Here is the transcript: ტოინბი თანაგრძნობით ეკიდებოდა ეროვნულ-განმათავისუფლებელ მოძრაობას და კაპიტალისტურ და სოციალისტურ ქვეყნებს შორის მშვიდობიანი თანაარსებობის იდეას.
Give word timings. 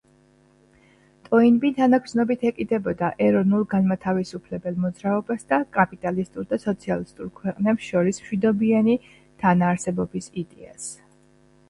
ტოინბი 1.25 1.69
თანაგრძნობით 1.79 2.45
ეკიდებოდა 2.49 3.09
ეროვნულ-განმათავისუფლებელ 3.25 4.79
მოძრაობას 4.85 5.45
და 5.53 5.59
კაპიტალისტურ 5.77 6.49
და 6.55 6.59
სოციალისტურ 6.67 7.31
ქვეყნებს 7.41 7.89
შორის 7.93 8.21
მშვიდობიანი 8.25 8.97
თანაარსებობის 9.45 10.31
იდეას. 10.45 10.93